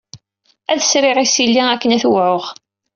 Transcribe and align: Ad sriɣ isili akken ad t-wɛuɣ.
Ad 0.71 0.79
sriɣ 0.81 1.17
isili 1.23 1.63
akken 1.71 1.95
ad 1.95 2.01
t-wɛuɣ. 2.03 2.43